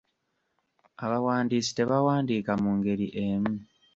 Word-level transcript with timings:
Abawandiisi 1.03 1.71
tebawandika 1.77 2.51
mu 2.63 2.71
ngeri 2.77 3.07
emu. 3.25 3.55